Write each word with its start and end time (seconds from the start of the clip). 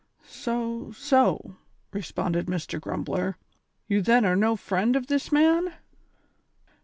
"So, 0.25 0.91
so," 0.93 1.57
responded 1.93 2.47
Mr. 2.47 2.81
Grumbler; 2.81 3.37
"you 3.87 4.01
then 4.01 4.25
are 4.25 4.35
no 4.35 4.55
friend 4.55 4.95
of 4.95 5.05
this 5.05 5.31
man 5.31 5.75